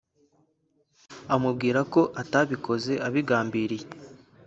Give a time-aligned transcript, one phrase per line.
[1.35, 3.85] amubwira ko atabikoze abigambiriye